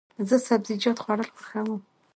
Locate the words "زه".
0.27-0.37